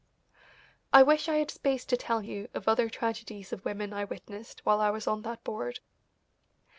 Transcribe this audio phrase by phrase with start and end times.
[0.91, 4.65] I wish I had space to tell you of other tragedies of women I witnessed
[4.65, 5.79] while I was on that board.